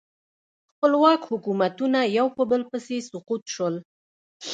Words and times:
خپلواک 0.71 1.21
حکومتونه 1.31 1.99
یو 2.17 2.27
په 2.37 2.43
بل 2.51 2.61
پسې 2.71 2.95
سقوط 3.09 3.43
شول. 3.55 3.75